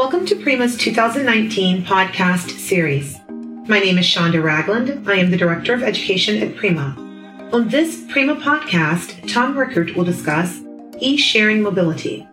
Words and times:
Welcome 0.00 0.24
to 0.28 0.36
Prima's 0.36 0.78
2019 0.78 1.84
podcast 1.84 2.58
series. 2.58 3.18
My 3.68 3.80
name 3.80 3.98
is 3.98 4.06
Shonda 4.06 4.42
Ragland. 4.42 5.06
I 5.06 5.16
am 5.16 5.30
the 5.30 5.36
Director 5.36 5.74
of 5.74 5.82
Education 5.82 6.42
at 6.42 6.56
Prima. 6.56 6.96
On 7.52 7.68
this 7.68 8.06
Prima 8.08 8.36
podcast, 8.36 9.30
Tom 9.30 9.58
Rickert 9.58 9.94
will 9.94 10.04
discuss 10.04 10.62
e-sharing 11.00 11.60
mobility. 11.60 12.26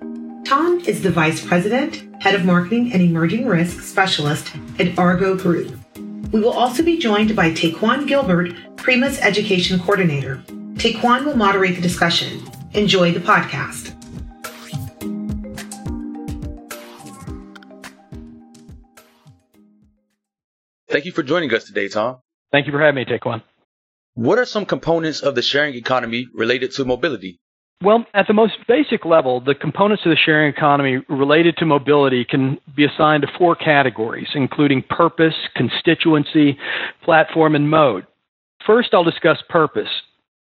Tom 0.46 0.80
is 0.88 1.02
the 1.02 1.12
Vice 1.12 1.46
President, 1.46 2.08
Head 2.24 2.36
of 2.36 2.46
Marketing 2.46 2.94
and 2.94 3.02
Emerging 3.02 3.46
Risk 3.46 3.82
Specialist 3.82 4.50
at 4.80 4.98
Argo 4.98 5.36
Group. 5.36 5.78
We 6.32 6.40
will 6.40 6.54
also 6.54 6.84
be 6.84 6.98
joined 6.98 7.36
by 7.36 7.52
Taquan 7.52 8.08
Gilbert, 8.08 8.54
Prima's 8.78 9.20
Education 9.20 9.78
Coordinator. 9.82 10.38
Taquan 10.76 11.26
will 11.26 11.36
moderate 11.36 11.76
the 11.76 11.82
discussion. 11.82 12.50
Enjoy 12.72 13.12
the 13.12 13.20
podcast. 13.20 13.97
Thank 20.98 21.06
you 21.06 21.12
for 21.12 21.22
joining 21.22 21.54
us 21.54 21.64
today, 21.64 21.90
Tom. 21.90 22.18
Thank 22.52 22.66
you 22.66 22.72
for 22.72 22.80
having 22.80 22.96
me, 22.96 23.06
Taquan. 23.06 23.44
What 24.16 24.40
are 24.40 24.48
some 24.48 24.66
components 24.66 25.22
of 25.22 25.36
the 25.36 25.44
sharing 25.44 25.76
economy 25.76 26.26
related 26.34 26.72
to 26.72 26.86
mobility? 26.86 27.40
Well, 27.84 28.04
at 28.16 28.26
the 28.26 28.34
most 28.34 28.54
basic 28.68 29.06
level, 29.06 29.40
the 29.40 29.54
components 29.54 30.02
of 30.08 30.10
the 30.10 30.16
sharing 30.16 30.52
economy 30.52 31.04
related 31.08 31.56
to 31.58 31.68
mobility 31.68 32.26
can 32.26 32.58
be 32.76 32.84
assigned 32.84 33.22
to 33.22 33.28
four 33.38 33.56
categories, 33.56 34.30
including 34.34 34.82
purpose, 34.90 35.36
constituency, 35.56 36.58
platform, 37.06 37.54
and 37.54 37.70
mode. 37.70 38.08
First, 38.66 38.90
I'll 38.96 39.04
discuss 39.04 39.38
purpose. 39.50 39.90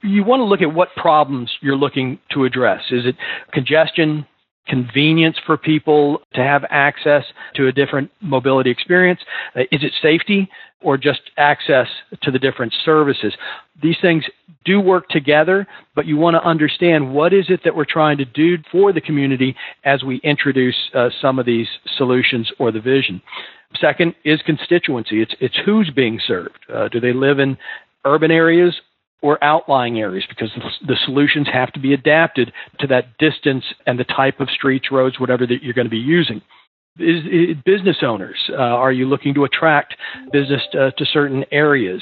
You 0.03 0.25
want 0.25 0.41
to 0.41 0.45
look 0.45 0.61
at 0.61 0.75
what 0.75 0.89
problems 0.95 1.51
you're 1.63 1.75
looking 1.75 2.19
to 2.35 2.45
address. 2.45 2.83
Is 2.91 3.07
it 3.07 3.17
congestion, 3.55 4.27
convenience 4.67 5.37
for 5.47 5.57
people 5.57 6.23
to 6.35 6.43
have 6.43 6.65
access 6.71 7.25
to 7.55 7.69
a 7.69 7.73
different 7.73 8.11
mobility 8.21 8.71
experience? 8.71 9.21
Uh, 9.57 9.61
is 9.73 9.83
it 9.83 9.93
safety 10.03 10.49
or 10.81 10.97
just 10.97 11.21
access 11.37 11.89
to 12.23 12.31
the 12.31 12.39
different 12.39 12.75
services? 12.85 13.35
These 13.83 13.97
things 14.01 14.25
do 14.65 14.81
work 14.81 15.09
together, 15.09 15.67
but 15.95 16.07
you 16.07 16.17
want 16.17 16.35
to 16.35 16.43
understand 16.43 17.15
what 17.15 17.33
is 17.33 17.47
it 17.49 17.61
that 17.65 17.75
we're 17.75 17.85
trying 17.85 18.19
to 18.19 18.25
do 18.25 18.59
for 18.71 18.93
the 18.93 19.01
community 19.01 19.55
as 19.85 20.03
we 20.03 20.17
introduce 20.19 20.77
uh, 20.95 21.11
some 21.21 21.39
of 21.39 21.47
these 21.47 21.69
solutions 21.97 22.51
or 22.59 22.73
the 22.73 22.81
vision. 22.81 23.21
Second 23.81 24.15
is 24.25 24.41
constituency. 24.43 25.21
It's, 25.21 25.35
it's 25.41 25.59
who's 25.65 25.91
being 25.91 26.21
served. 26.27 26.59
Uh, 26.73 26.89
do 26.89 27.01
they 27.01 27.13
live 27.13 27.39
in 27.39 27.57
urban 28.05 28.31
areas 28.31 28.75
or 29.23 29.43
outlying 29.43 29.99
areas 29.99 30.25
because 30.29 30.51
the 30.87 30.97
solutions 31.05 31.49
have 31.53 31.73
to 31.73 31.81
be 31.81 31.95
adapted 31.95 32.53
to 32.79 32.87
that 32.87 33.17
distance 33.19 33.65
and 33.87 33.99
the 33.99 34.05
type 34.05 34.41
of 34.41 34.51
streets, 34.51 34.91
roads, 34.91 35.19
whatever 35.19 35.47
that 35.47 35.63
you're 35.63 35.73
going 35.73 35.87
to 35.87 35.91
be 35.91 35.97
using. 35.97 36.43
Is, 36.97 37.57
business 37.65 37.97
owners, 38.03 38.37
uh, 38.51 38.55
are 38.55 38.93
you 38.93 39.09
looking 39.09 39.35
to 39.35 39.43
attract 39.43 39.97
business 40.31 40.63
to, 40.71 40.93
to, 40.93 41.05
certain 41.07 41.45
areas? 41.51 42.01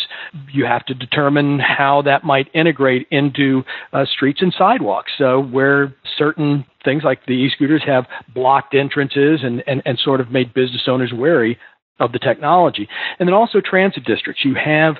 You 0.52 0.66
have 0.66 0.84
to 0.84 0.92
determine 0.94 1.60
how 1.60 2.02
that 2.02 2.24
might 2.24 2.54
integrate 2.54 3.06
into 3.10 3.62
uh, 3.94 4.04
streets 4.04 4.42
and 4.42 4.52
sidewalks. 4.58 5.12
So, 5.16 5.40
where 5.44 5.94
certain 6.18 6.66
things 6.84 7.04
like 7.04 7.24
the 7.24 7.32
e 7.32 7.50
scooters 7.54 7.82
have 7.86 8.04
blocked 8.34 8.74
entrances 8.74 9.40
and, 9.42 9.64
and, 9.66 9.80
and 9.86 9.98
sort 9.98 10.20
of 10.20 10.30
made 10.30 10.52
business 10.52 10.82
owners 10.86 11.12
wary 11.14 11.58
of 11.98 12.12
the 12.12 12.18
technology. 12.18 12.86
And 13.18 13.26
then 13.26 13.34
also 13.34 13.62
transit 13.64 14.04
districts. 14.04 14.44
You 14.44 14.56
have 14.56 14.96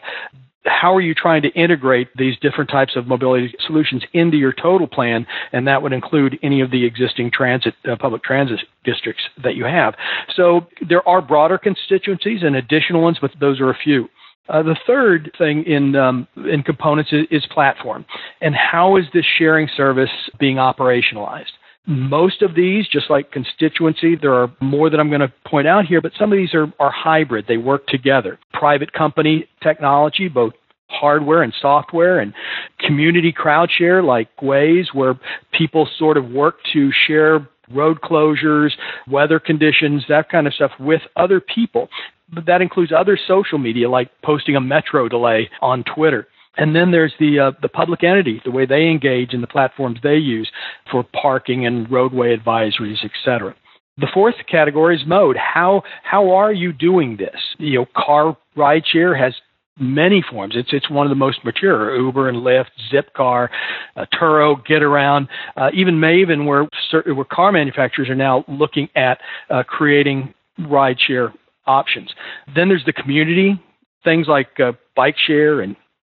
how 0.65 0.95
are 0.95 1.01
you 1.01 1.15
trying 1.15 1.43
to 1.43 1.49
integrate 1.51 2.09
these 2.17 2.37
different 2.41 2.71
types 2.71 2.95
of 2.97 3.07
mobility 3.07 3.55
solutions 3.67 4.03
into 4.13 4.37
your 4.37 4.53
total 4.53 4.87
plan? 4.87 5.27
And 5.53 5.67
that 5.67 5.83
would 5.83 5.93
include 5.93 6.39
any 6.43 6.61
of 6.61 6.71
the 6.71 6.85
existing 6.85 7.31
transit, 7.33 7.75
uh, 7.91 7.97
public 7.97 8.23
transit 8.23 8.61
districts 8.85 9.23
that 9.43 9.57
you 9.57 9.65
have. 9.65 9.95
So 10.37 10.67
there 10.89 11.07
are 11.09 11.21
broader 11.21 11.59
constituencies 11.59 12.43
and 12.43 12.57
additional 12.57 13.03
ones, 13.03 13.19
but 13.21 13.33
those 13.41 13.61
are 13.61 13.71
a 13.71 13.79
few. 13.83 14.09
Uh, 14.49 14.63
the 14.63 14.77
third 14.87 15.31
thing 15.39 15.65
in 15.65 15.95
um, 15.95 16.27
in 16.37 16.63
components 16.63 17.13
is, 17.13 17.27
is 17.31 17.47
platform, 17.53 18.05
and 18.41 18.55
how 18.57 18.97
is 18.97 19.05
this 19.15 19.25
sharing 19.39 19.69
service 19.77 20.11
being 20.41 20.57
operationalized? 20.57 21.53
Most 21.87 22.43
of 22.43 22.55
these, 22.55 22.87
just 22.87 23.11
like 23.11 23.33
constituency, 23.33 24.15
there 24.15 24.35
are 24.35 24.53
more 24.61 24.89
that 24.89 25.01
I'm 25.01 25.09
going 25.09 25.21
to 25.21 25.33
point 25.47 25.67
out 25.67 25.85
here, 25.85 26.01
but 26.01 26.13
some 26.19 26.33
of 26.33 26.39
these 26.39 26.55
are, 26.55 26.73
are 26.79 26.93
hybrid. 26.93 27.47
They 27.49 27.57
work 27.57 27.87
together. 27.89 28.39
Private 28.53 28.93
company 28.93 29.49
technology, 29.63 30.29
both 30.29 30.53
hardware 30.89 31.43
and 31.43 31.53
software 31.61 32.21
and 32.21 32.35
community 32.79 33.33
crowd 33.33 33.71
share 33.77 34.03
like 34.03 34.29
Waze, 34.37 34.95
where 34.95 35.19
people 35.53 35.89
sort 35.99 36.17
of 36.17 36.31
work 36.31 36.57
to 36.73 36.91
share 37.07 37.49
road 37.71 38.01
closures, 38.01 38.71
weather 39.09 39.41
conditions, 39.41 40.05
that 40.09 40.29
kind 40.29 40.47
of 40.47 40.55
stuff 40.55 40.73
with 40.79 41.01
other 41.17 41.41
people. 41.41 41.89
But 42.33 42.47
that 42.47 42.63
includes 42.63 42.93
other 42.97 43.19
social 43.27 43.59
media 43.59 43.91
like 43.91 44.11
posting 44.23 44.57
a 44.57 44.61
metro 44.61 45.09
delay 45.09 45.51
on 45.61 45.85
Twitter. 45.85 46.29
And 46.57 46.77
then 46.77 46.91
there's 46.91 47.15
the 47.19 47.39
uh, 47.39 47.53
the 47.63 47.69
public 47.69 48.05
entity, 48.05 48.41
the 48.45 48.51
way 48.51 48.67
they 48.67 48.89
engage 48.89 49.33
and 49.33 49.43
the 49.43 49.47
platforms 49.47 49.99
they 50.03 50.17
use 50.17 50.51
for 50.91 51.03
parking 51.03 51.67
and 51.67 51.91
roadway 51.91 52.37
advisories, 52.37 53.05
etc. 53.05 53.55
The 53.99 54.09
fourth 54.13 54.35
category 54.51 54.97
is 54.97 55.03
mode. 55.07 55.37
How 55.37 55.83
how 56.03 56.31
are 56.31 56.53
you 56.53 56.73
doing 56.73 57.17
this? 57.17 57.41
You 57.59 57.81
know, 57.81 57.87
car 57.97 58.37
rideshare 58.57 59.19
has 59.19 59.35
many 59.79 60.23
forms. 60.31 60.55
It's 60.57 60.71
it's 60.73 60.91
one 60.91 61.07
of 61.07 61.11
the 61.11 61.17
most 61.17 61.45
mature. 61.45 61.97
Uber 61.97 62.29
and 62.29 62.39
Lyft, 62.39 62.71
Zipcar, 62.93 63.49
uh, 63.97 64.07
Turo, 64.13 64.63
Getaround, 64.67 65.29
uh, 65.57 65.71
even 65.75 65.95
Maven, 65.95 66.47
where 66.47 66.69
certain, 66.91 67.17
where 67.17 67.25
car 67.25 67.53
manufacturers 67.53 68.09
are 68.09 68.15
now 68.15 68.45
looking 68.49 68.89
at 68.95 69.19
uh, 69.51 69.63
creating 69.63 70.35
rideshare 70.61 71.33
options. 71.67 72.13
Then 72.55 72.69
there's 72.69 72.85
the 72.85 72.93
community, 72.93 73.61
things 74.05 74.27
like 74.27 74.61
uh, 74.61 74.73
bike 74.97 75.17
share 75.17 75.61
and 75.61 75.77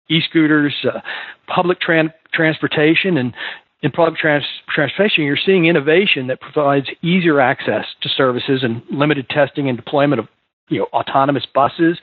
e-scooters, 0.09 0.73
uh, 0.85 0.99
public 1.47 1.79
tran- 1.79 2.13
transportation, 2.33 3.17
and 3.17 3.33
in 3.81 3.91
public 3.91 4.17
trans- 4.17 4.45
transportation, 4.69 5.23
you're 5.23 5.37
seeing 5.37 5.65
innovation 5.65 6.27
that 6.27 6.39
provides 6.39 6.87
easier 7.01 7.39
access 7.39 7.85
to 8.01 8.09
services 8.09 8.63
and 8.63 8.81
limited 8.89 9.29
testing 9.29 9.67
and 9.67 9.77
deployment 9.77 10.19
of 10.19 10.27
you 10.69 10.79
know 10.79 10.87
autonomous 10.93 11.45
buses. 11.53 11.97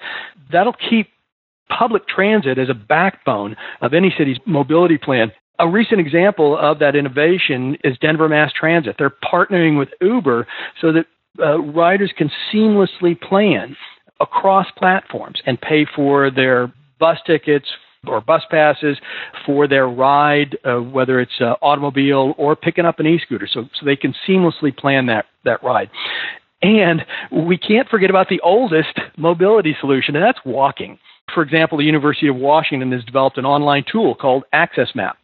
That'll 0.53 0.75
keep 0.75 1.09
public 1.69 2.07
transit 2.07 2.59
as 2.59 2.69
a 2.69 2.75
backbone 2.75 3.57
of 3.81 3.95
any 3.95 4.13
city's 4.17 4.39
mobility 4.45 4.99
plan. 4.99 5.33
A 5.59 5.69
recent 5.69 6.01
example 6.01 6.57
of 6.59 6.79
that 6.81 6.97
innovation 6.97 7.77
is 7.85 7.97
Denver 7.99 8.29
Mass 8.29 8.53
Transit. 8.53 8.97
They're 8.99 9.11
partnering 9.11 9.79
with 9.79 9.89
Uber 10.01 10.47
so 10.81 10.93
that 10.93 11.07
uh, 11.39 11.61
riders 11.61 12.13
can 12.17 12.31
seamlessly 12.53 13.19
plan 13.21 13.77
across 14.21 14.67
platforms 14.77 15.41
and 15.47 15.61
pay 15.61 15.87
for 15.95 16.31
their 16.31 16.73
bus 16.99 17.19
tickets, 17.27 17.67
or 18.07 18.21
bus 18.21 18.43
passes 18.51 18.97
for 19.45 19.69
their 19.69 19.89
ride, 19.89 20.57
uh, 20.65 20.77
whether 20.77 21.21
it's 21.21 21.41
uh, 21.41 21.55
automobile 21.63 22.35
or 22.39 22.57
picking 22.57 22.85
up 22.87 22.99
an 22.99 23.07
e-scooter, 23.07 23.49
so 23.51 23.65
so 23.79 23.87
they 23.87 23.97
can 23.97 24.15
seamlessly 24.27 24.77
plan 24.77 25.07
that 25.07 25.27
that 25.45 25.63
ride. 25.63 25.91
And 26.63 27.05
we 27.33 27.57
can't 27.57 27.89
forget 27.89 28.11
about 28.11 28.29
the 28.29 28.41
oldest 28.41 28.99
mobility 29.17 29.77
solution, 29.81 30.15
and 30.17 30.25
that's 30.25 30.39
walking. 30.45 30.99
For 31.35 31.43
example, 31.43 31.79
the 31.79 31.85
University 31.85 32.29
of 32.29 32.37
Washington 32.37 32.93
has 32.93 33.05
developed 33.05 33.39
an 33.39 33.47
online 33.47 33.85
tool 33.91 34.15
called 34.15 34.45
AccessMap. 34.53 35.15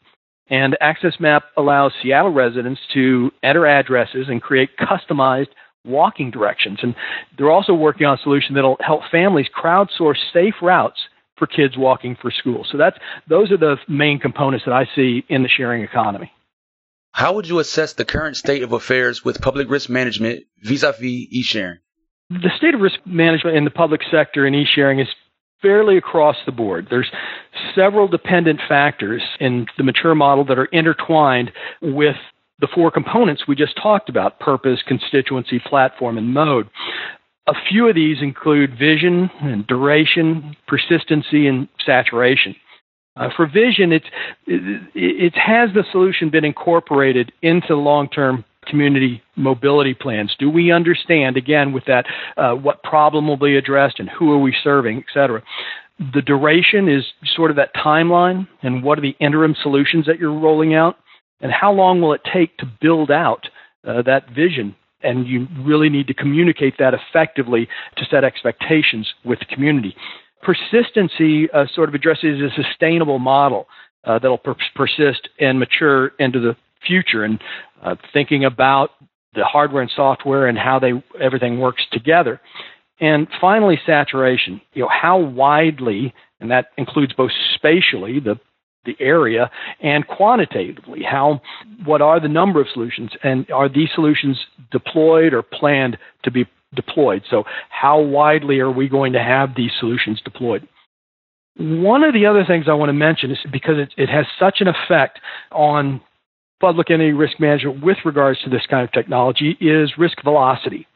And 0.49 0.77
AccessMap 0.81 1.43
allows 1.57 1.93
Seattle 2.03 2.33
residents 2.33 2.81
to 2.95 3.33
enter 3.43 3.67
addresses 3.67 4.29
and 4.29 4.41
create 4.41 4.71
customized 4.79 5.49
walking 5.85 6.31
directions. 6.31 6.79
And 6.83 6.95
they're 7.37 7.51
also 7.51 7.75
working 7.75 8.07
on 8.07 8.19
a 8.19 8.23
solution 8.23 8.55
that'll 8.55 8.77
help 8.81 9.03
families 9.11 9.47
crowdsource 9.55 10.19
safe 10.33 10.55
routes 10.63 11.01
for 11.39 11.47
kids 11.47 11.77
walking 11.77 12.17
for 12.21 12.31
school. 12.31 12.67
So 12.71 12.79
that's 12.79 12.97
those 13.29 13.51
are 13.51 13.57
the 13.57 13.77
main 13.89 14.19
components 14.19 14.65
that 14.67 14.73
I 14.73 14.87
see 14.95 15.25
in 15.29 15.43
the 15.43 15.49
sharing 15.49 15.83
economy. 15.83 16.33
How 17.13 17.35
would 17.35 17.49
you 17.49 17.59
assess 17.61 17.95
the 17.95 18.05
current 18.05 18.37
state 18.37 18.63
of 18.63 18.73
affairs 18.73 19.25
with 19.25 19.41
public 19.41 19.71
risk 19.71 19.89
management 19.89 20.45
vis-a-vis 20.63 21.03
e-sharing? 21.03 21.79
The 22.29 22.51
state 22.59 22.75
of 22.75 22.81
risk 22.81 22.99
management 23.07 23.57
in 23.57 23.65
the 23.65 23.71
public 23.71 24.03
sector 24.11 24.47
and 24.47 24.55
e-sharing 24.55 25.01
is 25.01 25.09
fairly 25.63 25.97
across 25.97 26.37
the 26.45 26.53
board. 26.53 26.89
There's 26.91 27.11
several 27.75 28.09
dependent 28.09 28.61
factors 28.69 29.23
in 29.41 29.67
the 29.79 29.85
mature 29.85 30.15
model 30.15 30.45
that 30.45 30.59
are 30.59 30.67
intertwined 30.67 31.53
with 31.81 32.17
the 32.59 32.69
four 32.75 32.91
components 32.91 33.45
we 33.47 33.55
just 33.55 33.77
talked 33.83 34.09
about 34.09 34.41
purpose, 34.41 34.81
constituency, 34.87 35.59
platform, 35.59 36.19
and 36.19 36.33
mode. 36.33 36.69
A 37.49 37.55
few 37.69 37.89
of 37.89 37.95
these 37.95 38.19
include 38.23 38.77
vision 38.79 39.31
and 39.41 39.67
duration, 39.67 40.57
persistency, 40.67 41.47
and 41.47 41.69
saturation. 41.85 42.57
Uh, 43.17 43.29
for 43.35 43.47
vision, 43.47 43.93
it's, 43.93 44.07
it, 44.47 44.83
it 44.95 45.35
has 45.35 45.71
the 45.75 45.85
solution 45.93 46.29
been 46.29 46.45
incorporated 46.45 47.33
into 47.43 47.75
long-term 47.77 48.45
community 48.67 49.23
mobility 49.37 49.95
plans? 49.95 50.35
Do 50.39 50.51
we 50.51 50.73
understand, 50.73 51.37
again, 51.37 51.73
with 51.73 51.85
that, 51.87 52.05
uh, 52.37 52.53
what 52.53 52.83
problem 52.83 53.27
will 53.29 53.37
be 53.37 53.57
addressed 53.57 54.01
and 54.01 54.11
who 54.11 54.33
are 54.33 54.39
we 54.39 54.55
serving, 54.63 54.99
et 54.99 55.05
cetera? 55.15 55.43
The 56.13 56.23
duration 56.23 56.89
is 56.89 57.05
sort 57.35 57.51
of 57.51 57.57
that 57.57 57.75
timeline 57.75 58.47
and 58.63 58.83
what 58.83 58.99
are 58.99 59.03
the 59.03 59.17
interim 59.21 59.55
solutions 59.63 60.07
that 60.07 60.19
you're 60.19 60.39
rolling 60.39 60.75
out? 60.75 60.97
And 61.41 61.53
how 61.53 61.73
long 61.73 62.01
will 62.01 62.13
it 62.13 62.23
take 62.31 62.57
to 62.59 62.71
build 62.81 63.11
out 63.11 63.47
uh, 63.87 64.03
that 64.03 64.31
vision 64.31 64.75
and 65.07 65.27
you 65.27 65.47
really 65.61 65.89
need 65.89 66.07
to 66.09 66.15
communicate 66.15 66.75
that 66.79 66.93
effectively 66.95 67.69
to 67.97 68.05
set 68.11 68.25
expectations 68.25 69.15
with 69.25 69.39
the 69.39 69.47
community. 69.47 69.95
Persistency 70.43 71.51
uh, 71.51 71.67
sort 71.75 71.89
of 71.89 71.95
addresses 71.95 72.41
a 72.41 72.63
sustainable 72.63 73.19
model 73.19 73.67
uh, 74.05 74.19
that'll 74.19 74.39
per- 74.39 74.57
persist 74.75 75.29
and 75.41 75.59
mature 75.59 76.13
into 76.19 76.41
the 76.41 76.57
future, 76.87 77.25
and 77.25 77.41
uh, 77.83 77.97
thinking 78.13 78.45
about 78.45 78.91
the 79.35 79.45
hardware 79.45 79.83
and 79.83 79.91
software 79.95 80.47
and 80.47 80.59
how 80.59 80.79
they 80.79 80.93
everything 81.21 81.59
works 81.59 81.83
together. 81.93 82.41
And 83.01 83.29
finally, 83.41 83.79
saturation. 83.85 84.61
You 84.73 84.83
know, 84.83 84.89
how 84.89 85.19
widely, 85.19 86.15
and 86.41 86.51
that 86.51 86.67
includes 86.79 87.13
both 87.13 87.33
spatially, 87.55 88.21
the 88.21 88.39
the 88.87 88.97
area, 89.01 89.51
and 89.81 90.07
quantitatively, 90.07 91.03
how 91.03 91.41
what 91.85 92.01
are 92.01 92.21
the 92.21 92.29
number 92.29 92.61
of 92.61 92.69
solutions, 92.73 93.11
and 93.23 93.51
are 93.51 93.69
these 93.69 93.89
solutions 93.95 94.39
deployed 94.71 95.35
or 95.35 95.43
planned 95.43 95.99
to 96.25 96.31
be 96.31 96.47
deployed? 96.75 97.23
So, 97.31 97.45
how 97.69 98.01
widely 98.01 98.61
are 98.61 98.71
we 98.71 98.89
going 98.89 99.13
to 99.13 99.23
have 99.23 99.51
these 99.57 99.73
solutions 99.79 100.21
deployed? 100.25 100.67
One 101.59 102.05
of 102.05 102.13
the 102.13 102.27
other 102.27 102.45
things 102.47 102.67
I 102.69 102.75
want 102.75 102.91
to 102.91 102.95
mention 102.95 103.31
is 103.31 103.39
because 103.51 103.79
it, 103.79 103.95
it 103.97 104.09
has 104.09 104.27
such 104.39 104.61
an 104.61 104.69
effect 104.69 105.21
on 105.51 106.01
public 106.61 106.91
entity 106.91 107.13
risk 107.13 107.41
management 107.41 107.83
with 107.85 107.99
regards 108.05 108.41
to 108.43 108.51
this 108.51 108.67
kind 108.69 108.85
of 108.85 108.93
technology 108.93 109.57
is 109.61 109.93
risk 109.99 110.23
velocity. 110.23 110.87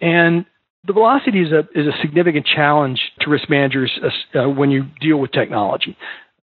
And 0.00 0.44
the 0.86 0.92
velocity 0.92 1.42
is 1.42 1.52
a, 1.52 1.60
is 1.74 1.86
a 1.86 2.00
significant 2.00 2.46
challenge 2.46 3.00
to 3.20 3.30
risk 3.30 3.48
managers 3.48 3.98
uh, 4.34 4.48
when 4.48 4.70
you 4.70 4.84
deal 5.00 5.18
with 5.18 5.32
technology. 5.32 5.96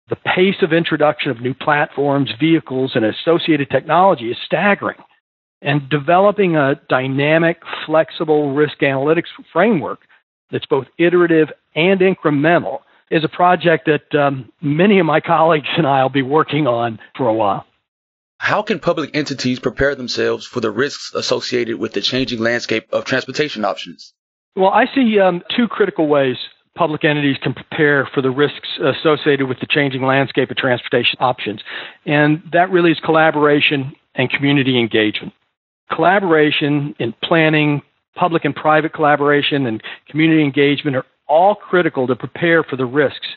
The 0.09 0.15
pace 0.15 0.61
of 0.61 0.71
introduction 0.71 1.31
of 1.31 1.41
new 1.41 1.53
platforms, 1.53 2.31
vehicles, 2.39 2.93
and 2.95 3.03
associated 3.03 3.69
technology 3.69 4.31
is 4.31 4.37
staggering. 4.45 4.97
And 5.61 5.89
developing 5.89 6.55
a 6.55 6.79
dynamic, 6.87 7.57
flexible 7.85 8.53
risk 8.53 8.79
analytics 8.79 9.27
framework 9.51 9.99
that's 10.51 10.65
both 10.67 10.85
iterative 10.97 11.49
and 11.75 11.99
incremental 11.99 12.79
is 13.09 13.23
a 13.23 13.29
project 13.29 13.87
that 13.87 14.17
um, 14.17 14.51
many 14.61 14.99
of 14.99 15.05
my 15.05 15.19
colleagues 15.19 15.67
and 15.77 15.87
I 15.87 16.03
will 16.03 16.09
be 16.09 16.21
working 16.21 16.67
on 16.67 16.99
for 17.17 17.27
a 17.27 17.33
while. 17.33 17.65
How 18.37 18.61
can 18.61 18.79
public 18.79 19.15
entities 19.15 19.59
prepare 19.59 19.95
themselves 19.95 20.45
for 20.45 20.61
the 20.61 20.69
risks 20.69 21.11
associated 21.15 21.79
with 21.79 21.93
the 21.93 22.01
changing 22.01 22.39
landscape 22.39 22.85
of 22.91 23.03
transportation 23.03 23.65
options? 23.65 24.13
Well, 24.55 24.69
I 24.69 24.85
see 24.93 25.19
um, 25.19 25.41
two 25.55 25.67
critical 25.67 26.07
ways 26.07 26.37
public 26.77 27.03
entities 27.03 27.37
can 27.41 27.53
prepare 27.53 28.09
for 28.13 28.21
the 28.21 28.29
risks 28.29 28.67
associated 28.81 29.47
with 29.47 29.59
the 29.59 29.67
changing 29.69 30.03
landscape 30.03 30.51
of 30.51 30.57
transportation 30.57 31.17
options. 31.19 31.61
And 32.05 32.41
that 32.53 32.69
really 32.69 32.91
is 32.91 32.99
collaboration 33.03 33.93
and 34.15 34.29
community 34.29 34.79
engagement. 34.79 35.33
Collaboration 35.91 36.95
in 36.99 37.13
planning, 37.23 37.81
public 38.15 38.45
and 38.45 38.55
private 38.55 38.93
collaboration, 38.93 39.65
and 39.65 39.81
community 40.09 40.43
engagement 40.43 40.95
are 40.95 41.05
all 41.27 41.55
critical 41.55 42.07
to 42.07 42.15
prepare 42.15 42.63
for 42.63 42.75
the 42.75 42.85
risks 42.85 43.27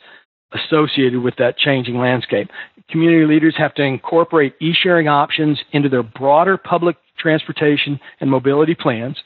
associated 0.53 1.21
with 1.21 1.35
that 1.37 1.57
changing 1.57 1.97
landscape. 1.99 2.51
Community 2.91 3.25
leaders 3.25 3.55
have 3.57 3.75
to 3.75 3.83
incorporate 3.83 4.55
e 4.61 4.73
sharing 4.75 5.07
options 5.09 5.59
into 5.73 5.89
their 5.89 6.03
broader 6.03 6.57
public 6.57 6.97
transportation 7.19 8.01
and 8.21 8.31
mobility 8.31 8.75
plans, 8.75 9.17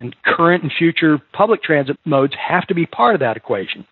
and 0.00 0.14
current 0.24 0.62
and 0.62 0.72
future 0.72 1.18
public 1.32 1.62
transit 1.62 1.96
modes 2.04 2.34
have 2.34 2.66
to 2.66 2.74
be 2.74 2.86
part 2.86 3.14
of 3.14 3.20
that 3.20 3.36
equation. 3.36 3.86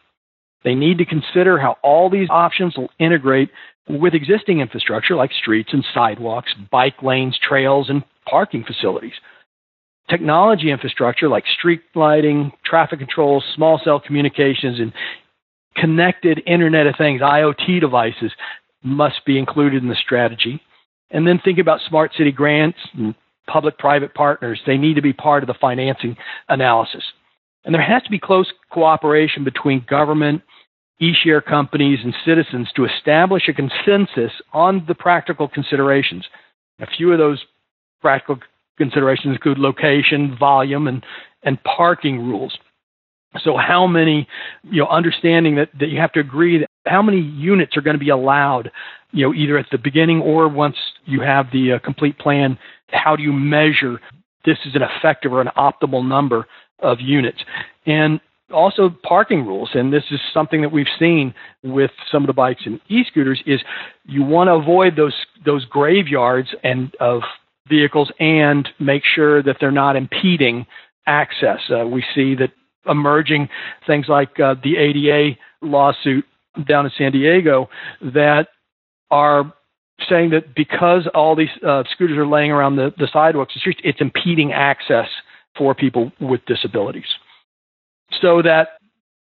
They 0.65 0.75
need 0.75 0.99
to 0.99 1.05
consider 1.05 1.59
how 1.59 1.77
all 1.83 2.09
these 2.11 2.29
options 2.31 2.77
will 2.77 2.91
integrate 2.99 3.51
with 3.89 4.15
existing 4.15 4.61
infrastructure 4.61 5.17
like 5.17 5.33
streets 5.33 5.71
and 5.73 5.85
sidewalks, 5.93 6.55
bike 6.71 7.03
lanes, 7.03 7.39
trails, 7.43 7.91
and 7.91 8.05
parking 8.29 8.65
facilities. 8.65 9.15
Technology 10.09 10.71
infrastructure 10.71 11.29
like 11.29 11.45
street 11.59 11.83
lighting, 11.95 12.53
traffic 12.65 12.99
control, 12.99 13.43
small 13.55 13.81
cell 13.83 14.01
communications, 14.01 14.79
and 14.79 14.93
connected 15.77 16.43
Internet 16.47 16.87
of 16.87 16.95
Things, 16.97 17.21
IoT 17.21 17.81
devices, 17.81 18.33
must 18.83 19.25
be 19.25 19.39
included 19.39 19.83
in 19.83 19.89
the 19.89 19.97
strategy. 19.97 20.61
And 21.11 21.27
then 21.27 21.41
think 21.45 21.59
about 21.59 21.81
smart 21.89 22.13
city 22.17 22.33
grants 22.33 22.79
and 22.95 23.15
public 23.47 23.79
private 23.79 24.15
partners. 24.15 24.61
They 24.67 24.77
need 24.77 24.95
to 24.95 25.03
be 25.03 25.13
part 25.13 25.43
of 25.43 25.47
the 25.47 25.55
financing 25.61 26.17
analysis. 26.49 27.03
And 27.65 27.75
there 27.75 27.83
has 27.83 28.03
to 28.03 28.11
be 28.11 28.19
close 28.19 28.53
cooperation 28.71 29.45
between 29.45 29.85
government, 29.89 30.43
e 31.01 31.13
share 31.23 31.41
companies, 31.41 32.01
and 32.03 32.15
citizens 32.25 32.69
to 32.77 32.87
establish 32.87 33.49
a 33.49 33.53
consensus 33.53 34.33
on 34.53 34.85
the 34.87 34.95
practical 34.95 35.49
considerations. 35.49 36.25
A 36.81 36.87
few 36.87 37.13
of 37.13 37.19
those 37.19 37.45
practical 38.01 38.39
considerations 38.79 39.35
include 39.35 39.59
location, 39.59 40.37
volume, 40.39 40.89
and, 40.89 41.05
and 41.45 41.63
parking 41.63 42.19
rules. 42.19 42.57
So 43.43 43.57
how 43.57 43.87
many, 43.87 44.29
you 44.65 44.83
know, 44.83 44.89
understanding 44.89 45.57
that, 45.57 45.71
that 45.81 45.89
you 45.89 45.99
have 45.99 46.13
to 46.13 46.21
agree 46.21 46.59
that 46.59 46.69
how 46.87 47.01
many 47.01 47.21
units 47.21 47.77
are 47.77 47.81
going 47.81 47.95
to 47.95 48.05
be 48.05 48.11
allowed, 48.11 48.71
you 49.13 49.25
know, 49.25 49.33
either 49.33 49.57
at 49.57 49.67
the 49.71 49.79
beginning 49.79 50.21
or 50.21 50.49
once 50.49 50.77
you 51.07 51.21
have 51.21 51.47
the 51.53 51.75
uh, 51.75 51.79
complete 51.79 52.19
plan, 52.19 52.59
how 52.93 53.17
do 53.17 53.23
you 53.23 53.33
measure 53.33 54.01
this 54.45 54.59
is 54.65 54.75
an 54.75 54.83
effective 54.83 55.33
or 55.33 55.41
an 55.41 55.51
optimal 55.57 56.07
number 56.07 56.47
of 56.81 57.01
units? 57.01 57.39
And 57.87 58.21
also 58.53 58.95
parking 59.03 59.47
rules, 59.47 59.71
and 59.75 59.93
this 59.93 60.05
is 60.11 60.21
something 60.33 60.61
that 60.63 60.71
we've 60.71 60.87
seen 60.99 61.35
with 61.63 61.91
some 62.11 62.23
of 62.23 62.27
the 62.27 62.33
bikes 62.33 62.63
and 62.67 62.81
e-scooters, 62.89 63.43
is 63.47 63.61
you 64.05 64.23
want 64.23 64.49
to 64.49 64.53
avoid 64.53 64.97
those 64.97 65.15
those 65.45 65.65
graveyards 65.65 66.49
and 66.63 66.95
of 67.01 67.23
vehicles 67.69 68.11
and 68.19 68.69
make 68.79 69.03
sure 69.05 69.43
that 69.43 69.57
they're 69.61 69.71
not 69.71 69.97
impeding 69.97 70.67
access. 71.07 71.61
Uh, 71.71 71.87
we 71.87 72.05
see 72.15 72.35
that 72.35 72.51
emerging 72.87 73.49
things 73.87 74.07
like 74.09 74.39
uh, 74.41 74.55
the 74.63 74.77
ADA 74.77 75.37
lawsuit 75.63 76.25
down 76.69 76.85
in 76.85 76.93
San 76.99 77.13
Diego 77.13 77.69
that 78.01 78.49
are 79.11 79.53
saying 80.09 80.31
that 80.31 80.55
because 80.55 81.09
all 81.15 81.37
these 81.37 81.49
uh, 81.67 81.85
scooters 81.93 82.19
are 82.19 82.27
laying 82.27 82.51
around 82.51 82.77
the, 82.77 82.93
the 82.99 83.09
sidewalks 83.13 83.55
it's 83.65 84.01
impeding 84.01 84.53
access 84.53 85.09
for 85.57 85.75
people 85.75 86.13
with 86.21 86.41
disabilities. 86.47 87.07
So 88.21 88.43
that, 88.43 88.69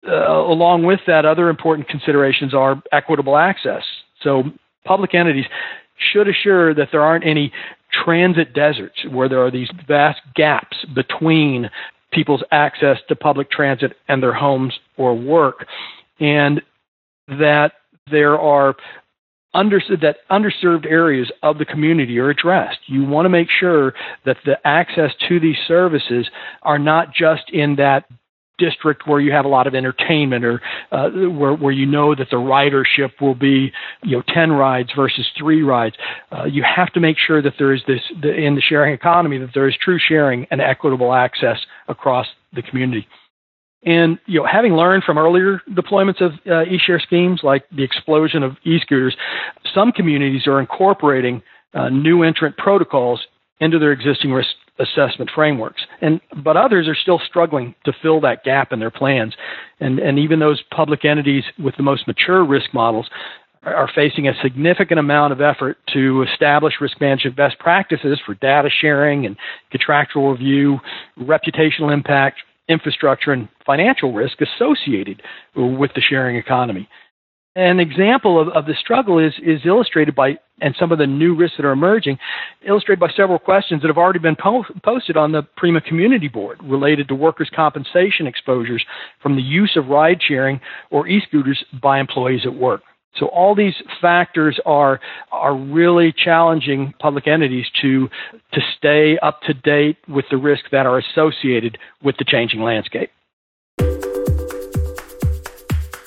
uh, 0.06 0.30
along 0.30 0.84
with 0.84 1.00
that, 1.06 1.24
other 1.24 1.48
important 1.48 1.88
considerations 1.88 2.54
are 2.54 2.82
equitable 2.92 3.36
access. 3.36 3.82
So 4.22 4.44
public 4.84 5.14
entities 5.14 5.46
should 6.12 6.28
assure 6.28 6.74
that 6.74 6.88
there 6.92 7.02
aren't 7.02 7.26
any 7.26 7.52
transit 8.04 8.54
deserts 8.54 9.04
where 9.10 9.28
there 9.28 9.44
are 9.44 9.50
these 9.50 9.70
vast 9.86 10.20
gaps 10.34 10.76
between 10.94 11.70
people's 12.12 12.42
access 12.50 12.98
to 13.08 13.16
public 13.16 13.50
transit 13.50 13.96
and 14.08 14.22
their 14.22 14.32
homes 14.32 14.74
or 14.96 15.16
work, 15.16 15.66
and 16.18 16.60
that 17.28 17.72
there 18.10 18.38
are 18.38 18.74
under, 19.54 19.80
that 20.00 20.16
underserved 20.30 20.86
areas 20.86 21.30
of 21.42 21.58
the 21.58 21.64
community 21.64 22.18
are 22.18 22.30
addressed. 22.30 22.78
You 22.86 23.04
want 23.04 23.26
to 23.26 23.30
make 23.30 23.48
sure 23.50 23.94
that 24.24 24.36
the 24.44 24.56
access 24.64 25.10
to 25.28 25.40
these 25.40 25.56
services 25.66 26.28
are 26.62 26.78
not 26.78 27.14
just 27.14 27.50
in 27.52 27.76
that 27.76 28.04
district 28.60 29.08
where 29.08 29.20
you 29.20 29.32
have 29.32 29.44
a 29.44 29.48
lot 29.48 29.66
of 29.66 29.74
entertainment 29.74 30.44
or 30.44 30.60
uh, 30.92 31.08
where, 31.10 31.54
where 31.54 31.72
you 31.72 31.86
know 31.86 32.14
that 32.14 32.28
the 32.30 32.36
ridership 32.36 33.10
will 33.20 33.34
be 33.34 33.72
you 34.02 34.16
know 34.16 34.22
10 34.28 34.52
rides 34.52 34.90
versus 34.94 35.26
three 35.36 35.62
rides 35.62 35.96
uh, 36.30 36.44
you 36.44 36.62
have 36.62 36.92
to 36.92 37.00
make 37.00 37.16
sure 37.16 37.40
that 37.42 37.54
there 37.58 37.72
is 37.72 37.80
this 37.88 38.00
the, 38.20 38.32
in 38.32 38.54
the 38.54 38.60
sharing 38.60 38.92
economy 38.92 39.38
that 39.38 39.50
there 39.54 39.66
is 39.66 39.74
true 39.82 39.98
sharing 39.98 40.46
and 40.50 40.60
equitable 40.60 41.14
access 41.14 41.58
across 41.88 42.26
the 42.52 42.62
community 42.62 43.08
and 43.84 44.18
you 44.26 44.40
know, 44.40 44.46
having 44.46 44.74
learned 44.74 45.04
from 45.04 45.16
earlier 45.16 45.60
deployments 45.70 46.20
of 46.20 46.32
uh, 46.46 46.62
e-share 46.64 47.00
schemes, 47.00 47.40
like 47.42 47.64
the 47.74 47.82
explosion 47.82 48.42
of 48.42 48.56
e-scooters, 48.64 49.16
some 49.74 49.90
communities 49.92 50.46
are 50.46 50.60
incorporating 50.60 51.42
uh, 51.72 51.88
new 51.88 52.22
entrant 52.22 52.56
protocols 52.58 53.20
into 53.60 53.78
their 53.78 53.92
existing 53.92 54.32
risk 54.32 54.50
assessment 54.78 55.30
frameworks. 55.34 55.82
And 56.00 56.20
but 56.42 56.56
others 56.56 56.88
are 56.88 56.94
still 56.94 57.20
struggling 57.26 57.74
to 57.84 57.92
fill 58.02 58.20
that 58.22 58.44
gap 58.44 58.72
in 58.72 58.80
their 58.80 58.90
plans. 58.90 59.34
And 59.78 59.98
and 59.98 60.18
even 60.18 60.40
those 60.40 60.62
public 60.74 61.04
entities 61.04 61.44
with 61.58 61.76
the 61.76 61.82
most 61.82 62.06
mature 62.06 62.44
risk 62.44 62.74
models 62.74 63.08
are 63.62 63.90
facing 63.94 64.26
a 64.26 64.32
significant 64.42 64.98
amount 64.98 65.34
of 65.34 65.42
effort 65.42 65.76
to 65.92 66.22
establish 66.22 66.74
risk 66.80 66.98
management 66.98 67.36
best 67.36 67.58
practices 67.58 68.18
for 68.24 68.34
data 68.36 68.70
sharing 68.80 69.26
and 69.26 69.36
contractual 69.70 70.32
review, 70.32 70.78
reputational 71.18 71.92
impact, 71.92 72.38
infrastructure, 72.70 73.32
and 73.32 73.48
financial 73.66 74.12
risk 74.12 74.38
associated 74.40 75.22
with 75.54 75.90
the 75.94 76.00
sharing 76.00 76.36
economy. 76.36 76.88
An 77.56 77.80
example 77.80 78.40
of, 78.40 78.48
of 78.50 78.66
the 78.66 78.74
struggle 78.74 79.18
is, 79.18 79.34
is 79.42 79.60
illustrated 79.66 80.14
by, 80.14 80.38
and 80.60 80.74
some 80.78 80.92
of 80.92 80.98
the 80.98 81.06
new 81.06 81.34
risks 81.34 81.56
that 81.56 81.66
are 81.66 81.72
emerging, 81.72 82.16
illustrated 82.66 83.00
by 83.00 83.10
several 83.16 83.40
questions 83.40 83.82
that 83.82 83.88
have 83.88 83.98
already 83.98 84.20
been 84.20 84.36
po- 84.36 84.64
posted 84.84 85.16
on 85.16 85.32
the 85.32 85.42
Prima 85.56 85.80
Community 85.80 86.28
Board 86.28 86.60
related 86.62 87.08
to 87.08 87.14
workers' 87.16 87.50
compensation 87.54 88.28
exposures 88.28 88.84
from 89.20 89.34
the 89.34 89.42
use 89.42 89.76
of 89.76 89.88
ride 89.88 90.20
sharing 90.26 90.60
or 90.90 91.08
e 91.08 91.20
scooters 91.26 91.62
by 91.82 91.98
employees 91.98 92.42
at 92.44 92.54
work. 92.54 92.82
So 93.16 93.26
all 93.26 93.54
these 93.54 93.74
factors 94.00 94.58
are 94.64 95.00
are 95.32 95.54
really 95.54 96.12
challenging 96.12 96.94
public 96.98 97.26
entities 97.26 97.66
to 97.82 98.08
to 98.52 98.60
stay 98.76 99.18
up 99.18 99.42
to 99.42 99.54
date 99.54 99.96
with 100.08 100.24
the 100.30 100.36
risks 100.36 100.68
that 100.72 100.86
are 100.86 100.98
associated 100.98 101.78
with 102.02 102.16
the 102.18 102.24
changing 102.24 102.62
landscape. 102.62 103.10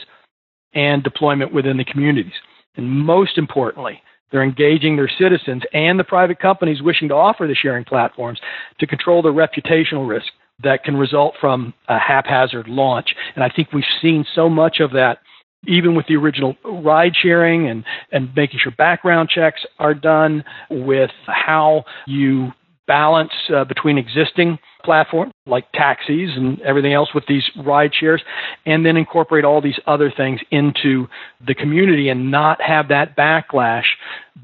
and 0.74 1.04
deployment 1.04 1.54
within 1.54 1.76
the 1.78 1.84
communities. 1.84 2.32
And 2.78 2.90
most 2.90 3.38
importantly, 3.38 4.02
they're 4.32 4.44
engaging 4.44 4.96
their 4.96 5.12
citizens 5.20 5.64
and 5.74 6.00
the 6.00 6.06
private 6.06 6.40
companies 6.40 6.82
wishing 6.82 7.10
to 7.10 7.16
offer 7.16 7.48
the 7.48 7.56
sharing 7.56 7.84
platforms 7.84 8.40
to 8.80 8.88
control 8.88 9.22
the 9.22 9.30
reputational 9.30 10.08
risk 10.08 10.28
that 10.64 10.84
can 10.86 10.96
result 10.96 11.34
from 11.42 11.74
a 11.90 12.00
haphazard 12.00 12.70
launch. 12.70 13.14
And 13.36 13.44
I 13.44 13.50
think 13.54 13.74
we've 13.74 13.84
seen 14.02 14.26
so 14.34 14.48
much 14.48 14.80
of 14.80 14.92
that 14.92 15.20
even 15.68 15.96
with 15.96 16.08
the 16.08 16.16
original 16.16 16.56
ride 16.64 17.14
sharing 17.16 17.68
and, 17.68 17.84
and 18.12 18.30
making 18.36 18.60
sure 18.62 18.72
background 18.78 19.30
checks 19.30 19.62
are 19.80 19.94
done 19.94 20.44
with 20.70 21.12
how 21.28 21.84
you 22.08 22.52
balance 22.88 23.32
uh, 23.56 23.64
between 23.64 23.98
existing 23.98 24.58
platforms 24.84 25.32
like 25.46 25.72
taxis 25.72 26.32
and 26.36 26.60
everything 26.62 26.94
else 26.94 27.10
with 27.14 27.24
these 27.28 27.44
ride 27.64 27.92
shares 27.98 28.22
and 28.66 28.86
then 28.86 28.98
incorporate 28.98 29.46
all 29.46 29.62
these 29.62 29.80
other 29.86 30.12
things 30.16 30.40
into 30.50 31.08
the 31.46 31.54
community 31.54 32.10
and 32.10 32.32
not 32.32 32.60
have 32.62 32.88
that 32.88 33.16
backlash 33.16 33.86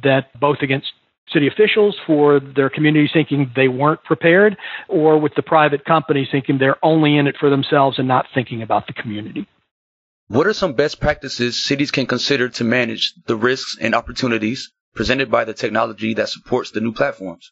that 0.03 0.27
both 0.39 0.59
against 0.61 0.87
city 1.33 1.47
officials 1.47 1.97
for 2.05 2.39
their 2.39 2.69
communities 2.69 3.09
thinking 3.11 3.51
they 3.55 3.67
weren't 3.67 4.01
prepared 4.03 4.55
or 4.87 5.19
with 5.19 5.33
the 5.35 5.41
private 5.41 5.83
companies 5.83 6.27
thinking 6.31 6.57
they're 6.57 6.83
only 6.85 7.17
in 7.17 7.27
it 7.27 7.35
for 7.39 7.49
themselves 7.49 7.99
and 7.99 8.07
not 8.07 8.25
thinking 8.33 8.61
about 8.61 8.87
the 8.87 8.93
community. 8.93 9.45
What 10.29 10.45
are 10.45 10.53
some 10.53 10.73
best 10.73 10.99
practices 10.99 11.63
cities 11.63 11.91
can 11.91 12.05
consider 12.05 12.49
to 12.49 12.65
manage 12.65 13.13
the 13.27 13.37
risks 13.37 13.77
and 13.79 13.95
opportunities 13.95 14.71
presented 14.93 15.31
by 15.31 15.45
the 15.45 15.53
technology 15.53 16.13
that 16.15 16.27
supports 16.27 16.71
the 16.71 16.81
new 16.81 16.91
platforms? 16.91 17.51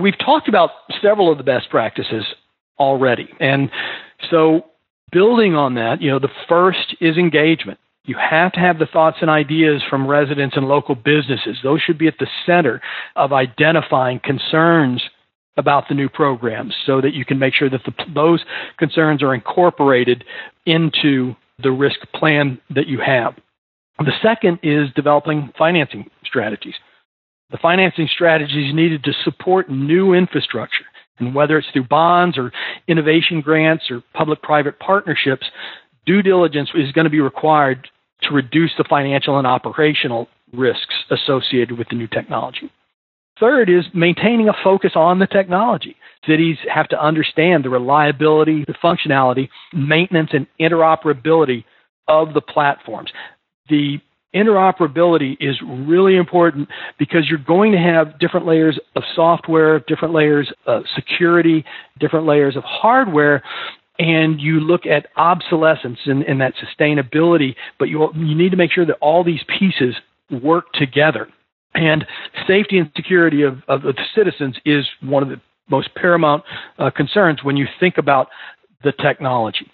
We've 0.00 0.18
talked 0.18 0.48
about 0.48 0.70
several 1.02 1.32
of 1.32 1.38
the 1.38 1.44
best 1.44 1.70
practices 1.70 2.24
already. 2.78 3.28
And 3.40 3.68
so 4.30 4.66
building 5.10 5.56
on 5.56 5.74
that, 5.74 6.00
you 6.02 6.10
know, 6.10 6.20
the 6.20 6.30
first 6.48 6.94
is 7.00 7.16
engagement. 7.16 7.80
You 8.04 8.16
have 8.18 8.52
to 8.52 8.60
have 8.60 8.78
the 8.78 8.86
thoughts 8.86 9.18
and 9.20 9.30
ideas 9.30 9.82
from 9.90 10.06
residents 10.06 10.56
and 10.56 10.68
local 10.68 10.94
businesses. 10.94 11.58
Those 11.64 11.80
should 11.80 11.98
be 11.98 12.06
at 12.06 12.18
the 12.20 12.28
center 12.46 12.80
of 13.16 13.32
identifying 13.32 14.20
concerns 14.22 15.02
about 15.56 15.88
the 15.88 15.94
new 15.94 16.08
programs 16.08 16.74
so 16.86 17.00
that 17.00 17.14
you 17.14 17.24
can 17.24 17.38
make 17.38 17.54
sure 17.54 17.70
that 17.70 17.80
the, 17.84 17.92
those 18.14 18.44
concerns 18.78 19.22
are 19.22 19.34
incorporated 19.34 20.24
into 20.66 21.34
the 21.62 21.70
risk 21.70 22.00
plan 22.14 22.60
that 22.74 22.86
you 22.86 22.98
have. 23.04 23.34
The 23.98 24.12
second 24.22 24.58
is 24.62 24.88
developing 24.96 25.52
financing 25.56 26.10
strategies. 26.24 26.74
The 27.50 27.58
financing 27.58 28.08
strategies 28.12 28.74
needed 28.74 29.04
to 29.04 29.12
support 29.24 29.70
new 29.70 30.14
infrastructure. 30.14 30.84
And 31.18 31.34
whether 31.34 31.58
it's 31.58 31.68
through 31.72 31.86
bonds 31.86 32.36
or 32.36 32.50
innovation 32.88 33.40
grants 33.40 33.88
or 33.90 34.02
public 34.14 34.42
private 34.42 34.80
partnerships, 34.80 35.46
due 36.06 36.22
diligence 36.22 36.70
is 36.74 36.90
going 36.92 37.04
to 37.04 37.10
be 37.10 37.20
required 37.20 37.88
to 38.22 38.34
reduce 38.34 38.72
the 38.76 38.84
financial 38.84 39.38
and 39.38 39.46
operational 39.46 40.28
risks 40.52 40.94
associated 41.10 41.78
with 41.78 41.88
the 41.88 41.96
new 41.96 42.08
technology. 42.08 42.70
Third 43.40 43.68
is 43.68 43.84
maintaining 43.92 44.48
a 44.48 44.52
focus 44.62 44.92
on 44.94 45.18
the 45.18 45.26
technology. 45.26 45.96
Cities 46.26 46.56
have 46.72 46.88
to 46.88 47.02
understand 47.02 47.64
the 47.64 47.70
reliability, 47.70 48.64
the 48.64 48.74
functionality, 48.74 49.48
maintenance, 49.72 50.30
and 50.32 50.46
interoperability 50.60 51.64
of 52.06 52.32
the 52.32 52.40
platforms. 52.40 53.10
The 53.68 53.98
interoperability 54.34 55.36
is 55.40 55.60
really 55.62 56.16
important 56.16 56.68
because 56.98 57.28
you're 57.28 57.38
going 57.38 57.72
to 57.72 57.78
have 57.78 58.18
different 58.18 58.46
layers 58.46 58.78
of 58.96 59.02
software, 59.14 59.80
different 59.80 60.14
layers 60.14 60.52
of 60.66 60.84
security, 60.94 61.64
different 61.98 62.26
layers 62.26 62.56
of 62.56 62.64
hardware, 62.64 63.42
and 63.98 64.40
you 64.40 64.58
look 64.60 64.86
at 64.86 65.06
obsolescence 65.16 65.98
and, 66.06 66.22
and 66.24 66.40
that 66.40 66.54
sustainability, 66.56 67.54
but 67.78 67.88
you, 67.88 68.08
you 68.14 68.34
need 68.34 68.50
to 68.50 68.56
make 68.56 68.72
sure 68.72 68.84
that 68.84 68.96
all 69.00 69.22
these 69.22 69.42
pieces 69.58 69.94
work 70.42 70.64
together. 70.72 71.28
And 71.74 72.06
safety 72.46 72.78
and 72.78 72.90
security 72.96 73.42
of, 73.42 73.58
of 73.68 73.82
the 73.82 73.94
citizens 74.14 74.56
is 74.64 74.86
one 75.00 75.22
of 75.22 75.28
the 75.28 75.40
most 75.68 75.94
paramount 75.94 76.44
uh, 76.78 76.90
concerns 76.90 77.42
when 77.42 77.56
you 77.56 77.66
think 77.80 77.98
about 77.98 78.28
the 78.82 78.92
technology. 78.92 79.70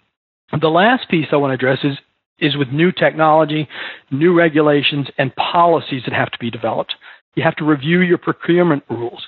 The 0.59 0.69
last 0.69 1.09
piece 1.09 1.27
I 1.33 1.37
want 1.37 1.51
to 1.51 1.55
address 1.55 1.85
is, 1.85 1.99
is 2.39 2.57
with 2.57 2.69
new 2.69 2.91
technology, 2.91 3.69
new 4.11 4.37
regulations, 4.37 5.09
and 5.19 5.35
policies 5.37 6.03
that 6.07 6.15
have 6.15 6.31
to 6.31 6.39
be 6.39 6.51
developed. 6.51 6.95
You 7.35 7.43
have 7.43 7.57
to 7.57 7.65
review 7.65 8.01
your 8.01 8.19
procurement 8.19 8.83
rules, 8.89 9.23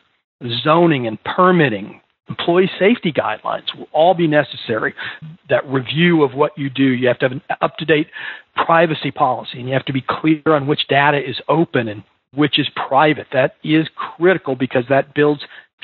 zoning 0.64 1.06
and 1.06 1.22
permitting, 1.24 2.00
employee 2.28 2.70
safety 2.78 3.12
guidelines 3.12 3.74
will 3.76 3.88
all 3.92 4.14
be 4.14 4.26
necessary. 4.26 4.94
That 5.48 5.66
review 5.66 6.22
of 6.22 6.34
what 6.34 6.56
you 6.56 6.70
do, 6.70 6.84
you 6.84 7.08
have 7.08 7.18
to 7.20 7.26
have 7.26 7.32
an 7.32 7.42
up 7.60 7.76
to 7.78 7.84
date 7.84 8.08
privacy 8.64 9.10
policy, 9.10 9.58
and 9.58 9.68
you 9.68 9.74
have 9.74 9.84
to 9.86 9.92
be 9.92 10.04
clear 10.08 10.42
on 10.46 10.66
which 10.66 10.86
data 10.88 11.18
is 11.18 11.36
open 11.48 11.88
and 11.88 12.02
which 12.34 12.58
is 12.58 12.68
private. 12.88 13.26
That 13.32 13.56
is 13.62 13.86
critical 13.94 14.56
because 14.56 14.84
that 14.88 15.14
builds 15.14 15.42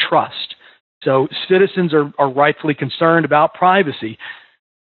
trust. 0.08 0.54
So 1.02 1.28
citizens 1.48 1.94
are, 1.94 2.12
are 2.18 2.30
rightfully 2.30 2.74
concerned 2.74 3.24
about 3.24 3.54
privacy 3.54 4.18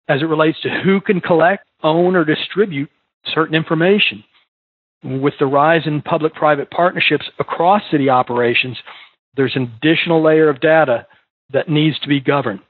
as 0.09 0.23
it 0.23 0.26
relates 0.26 0.61
to 0.62 0.81
who 0.83 1.00
can 1.00 1.21
collect, 1.21 1.67
own, 1.83 2.17
or 2.17 2.25
distribute 2.25 2.90
certain 3.33 3.55
information. 3.55 4.25
With 5.02 5.35
the 5.38 5.47
rise 5.47 5.83
in 5.87 6.02
public 6.02 6.35
private 6.35 6.71
partnerships 6.71 7.26
across 7.38 7.83
city 7.90 8.09
operations, 8.09 8.76
there's 9.37 9.57
an 9.57 9.73
additional 9.81 10.23
layer 10.23 10.49
of 10.49 10.61
data 10.61 11.07
that 11.52 11.69
needs 11.69 11.99
to 12.00 12.09
be 12.09 12.21
governed. 12.21 12.61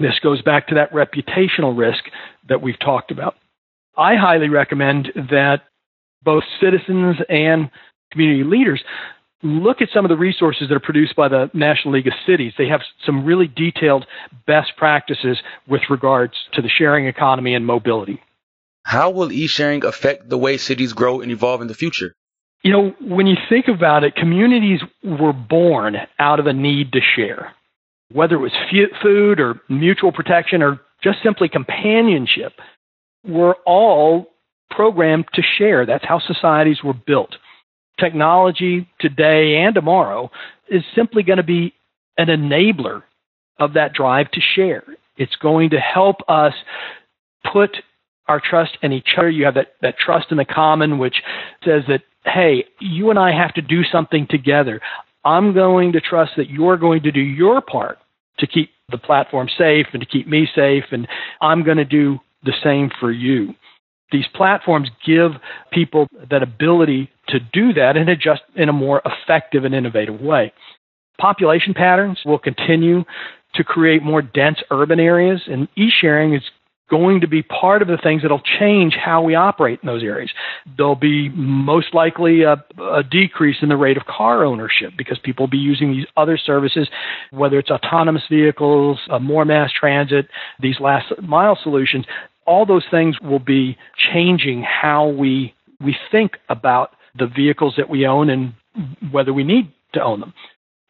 This 0.00 0.18
goes 0.22 0.42
back 0.42 0.68
to 0.68 0.74
that 0.74 0.92
reputational 0.92 1.76
risk 1.76 2.04
that 2.48 2.62
we've 2.62 2.78
talked 2.78 3.10
about. 3.10 3.36
I 3.96 4.16
highly 4.16 4.48
recommend 4.48 5.08
that 5.14 5.62
both 6.24 6.44
citizens 6.60 7.16
and 7.28 7.70
community 8.12 8.44
leaders 8.44 8.82
look 9.42 9.82
at 9.82 9.88
some 9.92 10.04
of 10.04 10.08
the 10.08 10.16
resources 10.16 10.68
that 10.68 10.74
are 10.74 10.80
produced 10.80 11.16
by 11.16 11.28
the 11.28 11.50
National 11.52 11.94
League 11.94 12.06
of 12.06 12.12
Cities. 12.26 12.52
They 12.56 12.68
have 12.68 12.80
some 13.04 13.24
really 13.24 13.48
detailed 13.48 14.06
best 14.46 14.72
practices 14.76 15.38
with 15.66 15.82
regards 15.90 16.34
to 16.54 16.62
the 16.62 16.68
sharing 16.68 17.06
economy 17.06 17.54
and 17.54 17.66
mobility. 17.66 18.20
How 18.84 19.10
will 19.10 19.30
e-sharing 19.30 19.84
affect 19.84 20.28
the 20.28 20.38
way 20.38 20.56
cities 20.56 20.92
grow 20.92 21.20
and 21.20 21.30
evolve 21.30 21.60
in 21.60 21.68
the 21.68 21.74
future? 21.74 22.14
You 22.62 22.72
know, 22.72 22.94
when 23.00 23.26
you 23.26 23.36
think 23.48 23.66
about 23.68 24.04
it, 24.04 24.14
communities 24.14 24.80
were 25.02 25.32
born 25.32 25.96
out 26.18 26.38
of 26.38 26.46
a 26.46 26.52
need 26.52 26.92
to 26.92 27.00
share. 27.16 27.52
Whether 28.12 28.36
it 28.36 28.38
was 28.38 28.52
food 29.02 29.40
or 29.40 29.60
mutual 29.68 30.12
protection 30.12 30.62
or 30.62 30.80
just 31.02 31.18
simply 31.24 31.48
companionship, 31.48 32.52
we're 33.26 33.54
all 33.66 34.26
programmed 34.70 35.26
to 35.34 35.42
share. 35.58 35.86
That's 35.86 36.04
how 36.04 36.20
societies 36.20 36.82
were 36.84 36.94
built 36.94 37.34
technology 38.02 38.88
today 39.00 39.56
and 39.56 39.74
tomorrow 39.74 40.30
is 40.68 40.82
simply 40.94 41.22
going 41.22 41.36
to 41.36 41.42
be 41.42 41.72
an 42.18 42.26
enabler 42.26 43.02
of 43.58 43.74
that 43.74 43.92
drive 43.92 44.30
to 44.32 44.40
share. 44.54 44.84
It's 45.16 45.36
going 45.36 45.70
to 45.70 45.78
help 45.78 46.16
us 46.28 46.54
put 47.52 47.76
our 48.26 48.40
trust 48.40 48.76
in 48.82 48.92
each 48.92 49.08
other. 49.16 49.30
You 49.30 49.44
have 49.44 49.54
that, 49.54 49.74
that 49.82 49.98
trust 49.98 50.26
in 50.30 50.36
the 50.36 50.44
common, 50.44 50.98
which 50.98 51.16
says 51.64 51.82
that, 51.88 52.02
hey, 52.24 52.64
you 52.80 53.10
and 53.10 53.18
I 53.18 53.32
have 53.32 53.54
to 53.54 53.62
do 53.62 53.82
something 53.84 54.26
together. 54.28 54.80
I'm 55.24 55.54
going 55.54 55.92
to 55.92 56.00
trust 56.00 56.32
that 56.36 56.50
you're 56.50 56.76
going 56.76 57.02
to 57.02 57.12
do 57.12 57.20
your 57.20 57.60
part 57.60 57.98
to 58.38 58.46
keep 58.46 58.70
the 58.90 58.98
platform 58.98 59.48
safe 59.56 59.86
and 59.92 60.00
to 60.00 60.06
keep 60.06 60.26
me 60.26 60.48
safe, 60.54 60.84
and 60.90 61.06
I'm 61.40 61.62
going 61.62 61.76
to 61.76 61.84
do 61.84 62.18
the 62.44 62.52
same 62.62 62.90
for 63.00 63.12
you. 63.12 63.54
These 64.12 64.26
platforms 64.34 64.90
give 65.04 65.32
people 65.72 66.06
that 66.30 66.42
ability 66.42 67.10
to 67.28 67.40
do 67.40 67.72
that 67.72 67.96
and 67.96 68.08
adjust 68.08 68.42
in 68.54 68.68
a 68.68 68.72
more 68.72 69.02
effective 69.04 69.64
and 69.64 69.74
innovative 69.74 70.20
way. 70.20 70.52
Population 71.18 71.74
patterns 71.74 72.20
will 72.24 72.38
continue 72.38 73.04
to 73.54 73.64
create 73.64 74.02
more 74.02 74.22
dense 74.22 74.58
urban 74.70 75.00
areas, 75.00 75.42
and 75.46 75.68
e 75.76 75.90
sharing 75.90 76.34
is 76.34 76.42
going 76.92 77.22
to 77.22 77.26
be 77.26 77.42
part 77.42 77.80
of 77.80 77.88
the 77.88 77.96
things 77.96 78.20
that'll 78.20 78.42
change 78.60 78.94
how 79.02 79.22
we 79.22 79.34
operate 79.34 79.80
in 79.82 79.86
those 79.86 80.02
areas. 80.02 80.30
There'll 80.76 80.94
be 80.94 81.30
most 81.30 81.94
likely 81.94 82.42
a, 82.42 82.62
a, 82.78 83.02
decrease 83.02 83.56
in 83.62 83.70
the 83.70 83.78
rate 83.78 83.96
of 83.96 84.04
car 84.04 84.44
ownership 84.44 84.92
because 84.98 85.18
people 85.24 85.44
will 85.44 85.50
be 85.50 85.56
using 85.56 85.92
these 85.92 86.04
other 86.18 86.36
services, 86.36 86.88
whether 87.30 87.58
it's 87.58 87.70
autonomous 87.70 88.24
vehicles, 88.28 88.98
uh, 89.08 89.18
more 89.18 89.46
mass 89.46 89.70
transit, 89.72 90.28
these 90.60 90.78
last 90.80 91.10
mile 91.22 91.58
solutions. 91.62 92.04
All 92.46 92.66
those 92.66 92.84
things 92.90 93.20
will 93.20 93.38
be 93.38 93.76
changing 94.12 94.62
how 94.62 95.08
we 95.08 95.54
we 95.80 95.96
think 96.10 96.32
about 96.48 96.94
the 97.18 97.26
vehicles 97.26 97.74
that 97.76 97.88
we 97.88 98.06
own 98.06 98.30
and 98.30 98.54
whether 99.10 99.32
we 99.32 99.44
need 99.44 99.72
to 99.94 100.02
own 100.02 100.20
them. 100.20 100.32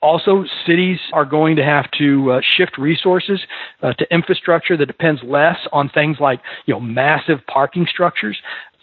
Also, 0.00 0.44
cities 0.66 0.98
are 1.12 1.24
going 1.24 1.56
to 1.56 1.64
have 1.64 1.88
to 1.98 2.32
uh, 2.32 2.40
shift 2.56 2.76
resources 2.76 3.40
uh, 3.82 3.92
to 3.94 4.06
infrastructure 4.12 4.76
that 4.76 4.86
depends 4.86 5.20
less 5.22 5.56
on 5.72 5.88
things 5.88 6.16
like 6.20 6.40
you 6.66 6.74
know 6.74 6.80
massive 6.80 7.38
parking 7.46 7.86
structures 7.88 8.36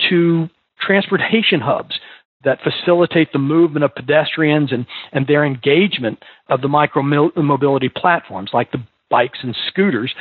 to 0.10 0.50
transportation 0.80 1.60
hubs 1.60 2.00
that 2.44 2.60
facilitate 2.62 3.34
the 3.34 3.40
movement 3.40 3.84
of 3.84 3.94
pedestrians 3.96 4.72
and, 4.72 4.86
and 5.12 5.28
their 5.28 5.44
engagement 5.44 6.24
of 6.48 6.62
the 6.62 6.70
micro 6.70 7.04
mobility 7.04 7.90
platforms 7.90 8.52
like 8.54 8.72
the 8.72 8.82
bikes 9.10 9.40
and 9.42 9.56
scooters 9.68 10.14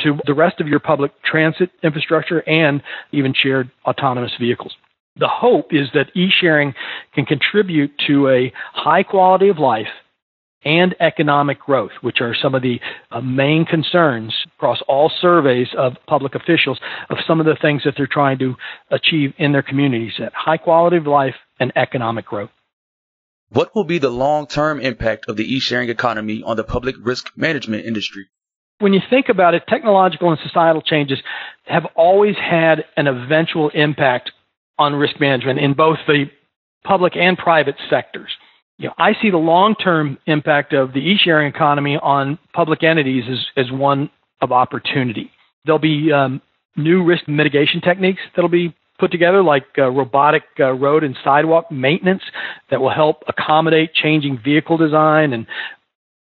to 0.00 0.18
the 0.26 0.34
rest 0.34 0.60
of 0.60 0.68
your 0.68 0.80
public 0.80 1.12
transit 1.22 1.70
infrastructure 1.82 2.40
and 2.48 2.82
even 3.12 3.32
shared 3.34 3.70
autonomous 3.86 4.32
vehicles. 4.38 4.74
The 5.16 5.28
hope 5.28 5.72
is 5.72 5.88
that 5.94 6.14
e-sharing 6.16 6.74
can 7.14 7.24
contribute 7.24 7.92
to 8.08 8.28
a 8.28 8.52
high 8.72 9.04
quality 9.04 9.48
of 9.48 9.58
life 9.58 9.86
and 10.64 10.94
economic 10.98 11.60
growth, 11.60 11.92
which 12.00 12.20
are 12.20 12.34
some 12.34 12.54
of 12.54 12.62
the 12.62 12.80
uh, 13.10 13.20
main 13.20 13.64
concerns 13.64 14.34
across 14.56 14.78
all 14.88 15.12
surveys 15.20 15.68
of 15.76 15.92
public 16.06 16.34
officials 16.34 16.80
of 17.10 17.18
some 17.26 17.38
of 17.38 17.46
the 17.46 17.56
things 17.60 17.82
that 17.84 17.94
they're 17.96 18.08
trying 18.10 18.38
to 18.38 18.54
achieve 18.90 19.34
in 19.38 19.52
their 19.52 19.62
communities 19.62 20.14
at 20.18 20.32
high 20.34 20.56
quality 20.56 20.96
of 20.96 21.06
life 21.06 21.34
and 21.60 21.72
economic 21.76 22.26
growth. 22.26 22.50
What 23.50 23.74
will 23.74 23.84
be 23.84 23.98
the 23.98 24.10
long 24.10 24.46
term 24.46 24.80
impact 24.80 25.26
of 25.28 25.36
the 25.36 25.44
e 25.44 25.60
sharing 25.60 25.90
economy 25.90 26.42
on 26.44 26.56
the 26.56 26.64
public 26.64 26.96
risk 27.00 27.30
management 27.36 27.84
industry? 27.84 28.26
When 28.80 28.92
you 28.92 29.00
think 29.08 29.28
about 29.28 29.54
it, 29.54 29.62
technological 29.68 30.30
and 30.30 30.38
societal 30.42 30.82
changes 30.82 31.18
have 31.64 31.86
always 31.94 32.36
had 32.36 32.84
an 32.96 33.06
eventual 33.06 33.70
impact 33.70 34.32
on 34.78 34.94
risk 34.94 35.20
management 35.20 35.60
in 35.60 35.74
both 35.74 35.98
the 36.06 36.26
public 36.84 37.16
and 37.16 37.38
private 37.38 37.76
sectors. 37.88 38.30
You 38.78 38.88
know, 38.88 38.94
I 38.98 39.12
see 39.22 39.30
the 39.30 39.38
long-term 39.38 40.18
impact 40.26 40.72
of 40.72 40.92
the 40.92 40.98
e-sharing 40.98 41.48
economy 41.48 41.96
on 41.96 42.38
public 42.52 42.82
entities 42.82 43.24
as, 43.30 43.66
as 43.66 43.72
one 43.72 44.10
of 44.40 44.50
opportunity. 44.50 45.30
There'll 45.64 45.78
be 45.78 46.12
um, 46.12 46.42
new 46.76 47.04
risk 47.04 47.28
mitigation 47.28 47.80
techniques 47.80 48.20
that'll 48.34 48.50
be 48.50 48.74
put 48.98 49.10
together, 49.10 49.42
like 49.42 49.64
uh, 49.78 49.88
robotic 49.90 50.42
uh, 50.58 50.72
road 50.72 51.04
and 51.04 51.16
sidewalk 51.24 51.70
maintenance, 51.70 52.22
that 52.70 52.80
will 52.80 52.90
help 52.90 53.22
accommodate 53.28 53.94
changing 53.94 54.40
vehicle 54.44 54.76
design. 54.76 55.32
And 55.32 55.46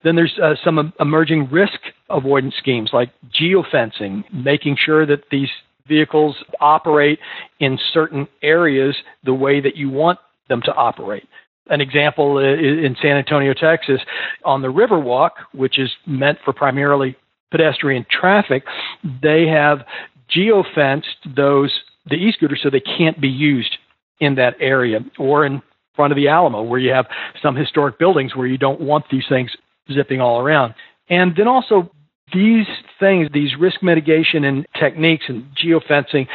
then 0.04 0.16
there's 0.16 0.38
uh, 0.42 0.56
some 0.64 0.94
emerging 1.00 1.50
risk 1.50 1.80
avoidance 2.14 2.56
schemes 2.58 2.92
like 2.94 3.10
geofencing, 3.30 4.24
making 4.32 4.78
sure 4.78 5.06
that 5.06 5.24
these 5.32 5.50
vehicles 5.88 6.36
operate 6.62 7.20
in 7.60 7.78
certain 7.92 8.28
areas 8.42 8.96
the 9.24 9.34
way 9.34 9.60
that 9.60 9.76
you 9.76 9.90
want 9.90 10.20
them 10.50 10.62
to 10.64 10.74
operate. 10.74 11.28
An 11.70 11.82
example 11.82 12.38
uh, 12.38 12.42
in 12.42 12.96
San 13.02 13.18
Antonio, 13.18 13.54
Texas, 13.54 14.02
on 14.46 14.62
the 14.62 14.68
Riverwalk, 14.68 15.32
which 15.54 15.80
is 15.80 15.90
meant 16.06 16.38
for 16.44 16.54
primarily 16.54 17.16
pedestrian 17.52 18.06
traffic, 18.10 18.64
they 19.22 19.48
have 19.48 19.86
geofenced 20.36 21.36
those 21.36 21.72
the 22.06 22.16
e-scooters 22.16 22.60
so 22.62 22.70
they 22.70 22.82
can't 22.82 23.22
be 23.22 23.30
used 23.30 23.78
in 24.20 24.36
that 24.36 24.56
area 24.60 25.00
or 25.18 25.46
in 25.46 25.62
front 25.96 26.12
of 26.12 26.18
the 26.18 26.28
Alamo 26.28 26.62
where 26.62 26.80
you 26.80 26.92
have 26.92 27.06
some 27.42 27.56
historic 27.56 27.98
buildings 27.98 28.36
where 28.36 28.48
you 28.48 28.58
don't 28.58 28.82
want 28.82 29.06
these 29.10 29.24
things 29.30 29.52
zipping 29.92 30.20
all 30.20 30.42
around. 30.42 30.74
And 31.10 31.34
then 31.36 31.48
also 31.48 31.92
these 32.34 32.66
things, 33.00 33.30
these 33.34 33.52
risk 33.60 33.82
mitigation 33.82 34.44
and 34.44 34.66
techniques 34.80 35.26
and 35.28 35.46
geofencing, 35.56 36.28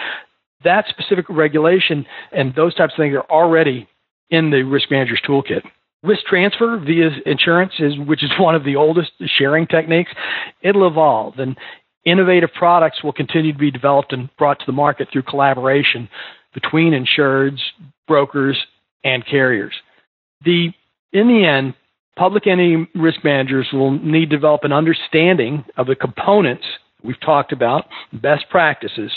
that 0.64 0.86
specific 0.88 1.26
regulation 1.28 2.06
and 2.32 2.54
those 2.54 2.74
types 2.74 2.92
of 2.94 2.98
things 2.98 3.14
are 3.14 3.30
already 3.30 3.88
in 4.30 4.50
the 4.50 4.62
risk 4.62 4.90
manager's 4.90 5.20
toolkit. 5.26 5.62
Risk 6.02 6.24
transfer 6.26 6.78
via 6.78 7.10
insurance 7.26 7.72
is, 7.78 7.94
which 7.98 8.22
is 8.22 8.30
one 8.38 8.54
of 8.54 8.64
the 8.64 8.76
oldest 8.76 9.12
sharing 9.36 9.66
techniques. 9.66 10.10
It'll 10.62 10.86
evolve 10.86 11.38
and 11.38 11.56
innovative 12.04 12.50
products 12.54 13.02
will 13.02 13.12
continue 13.12 13.52
to 13.52 13.58
be 13.58 13.70
developed 13.70 14.12
and 14.12 14.28
brought 14.36 14.58
to 14.60 14.66
the 14.66 14.72
market 14.72 15.08
through 15.12 15.22
collaboration 15.22 16.08
between 16.54 16.92
insureds, 16.92 17.58
brokers, 18.06 18.56
and 19.04 19.24
carriers. 19.26 19.74
The, 20.44 20.72
in 21.12 21.28
the 21.28 21.44
end, 21.44 21.74
public 22.18 22.48
entity 22.48 22.86
risk 22.96 23.22
managers 23.22 23.68
will 23.72 23.92
need 23.92 24.28
to 24.28 24.36
develop 24.36 24.64
an 24.64 24.72
understanding 24.72 25.64
of 25.76 25.86
the 25.86 25.94
components 25.94 26.66
we've 27.04 27.20
talked 27.20 27.52
about, 27.52 27.86
best 28.12 28.50
practices 28.50 29.12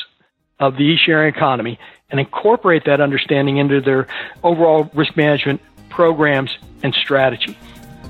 of 0.59 0.75
the 0.75 0.83
e-sharing 0.83 1.33
economy, 1.33 1.79
and 2.11 2.19
incorporate 2.19 2.85
that 2.85 3.01
understanding 3.01 3.57
into 3.57 3.81
their 3.81 4.07
overall 4.43 4.89
risk 4.93 5.17
management 5.17 5.59
programs 5.89 6.55
and 6.83 6.93
strategy. 6.93 7.57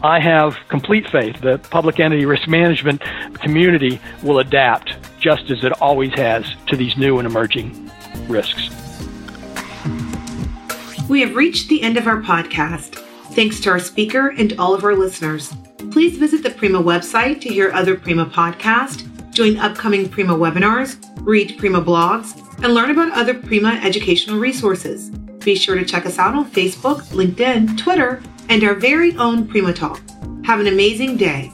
I 0.04 0.20
have 0.20 0.58
complete 0.68 1.10
faith 1.10 1.40
that 1.40 1.70
public 1.70 2.00
entity 2.02 2.26
risk 2.26 2.50
management 2.50 3.02
community 3.36 4.02
will 4.24 4.40
adapt 4.40 4.98
just 5.22 5.50
as 5.52 5.64
it 5.64 5.72
always 5.82 6.14
has 6.16 6.46
to 6.68 6.76
these 6.76 6.98
new 6.98 7.18
and 7.18 7.26
emerging 7.26 7.90
risks. 8.28 8.70
We 11.08 11.22
have 11.22 11.36
reached 11.36 11.70
the 11.70 11.82
end 11.82 11.96
of 11.96 12.08
our 12.08 12.22
podcast. 12.22 13.08
Thanks 13.34 13.60
to 13.62 13.70
our 13.70 13.80
speaker 13.80 14.30
and 14.30 14.54
all 14.60 14.74
of 14.74 14.84
our 14.84 14.96
listeners. 14.96 15.54
Please 15.92 16.18
visit 16.18 16.44
the 16.44 16.50
Prima 16.50 16.82
website 16.82 17.40
to 17.42 17.50
hear 17.50 17.72
other 17.72 17.96
Prima 17.96 18.26
podcasts, 18.26 19.08
join 19.32 19.58
upcoming 19.58 20.10
Prima 20.10 20.36
webinars, 20.36 20.98
read 21.22 21.58
Prima 21.58 21.82
blogs, 21.82 22.38
and 22.64 22.74
learn 22.74 22.92
about 22.92 23.12
other 23.14 23.34
Prima 23.34 23.80
educational 23.84 24.38
resources. 24.38 25.10
Be 25.10 25.56
sure 25.56 25.76
to 25.76 25.86
check 25.86 26.06
us 26.06 26.20
out 26.20 26.36
on 26.36 26.52
Facebook, 26.52 27.02
LinkedIn, 27.14 27.78
Twitter, 27.78 28.22
and 28.50 28.64
our 28.64 28.76
very 28.76 29.16
own 29.16 29.48
Prima 29.48 29.74
Talk. 29.74 30.02
Have 30.44 30.60
an 30.60 30.68
amazing 30.68 31.16
day. 31.18 31.52